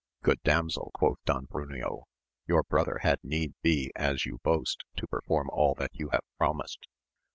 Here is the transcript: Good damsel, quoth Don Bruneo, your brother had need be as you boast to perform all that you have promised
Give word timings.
Good 0.23 0.41
damsel, 0.41 0.89
quoth 0.95 1.19
Don 1.25 1.45
Bruneo, 1.45 2.05
your 2.47 2.63
brother 2.63 3.01
had 3.03 3.19
need 3.21 3.53
be 3.61 3.91
as 3.95 4.25
you 4.25 4.39
boast 4.41 4.83
to 4.97 5.05
perform 5.05 5.47
all 5.51 5.75
that 5.75 5.91
you 5.93 6.09
have 6.09 6.23
promised 6.39 6.87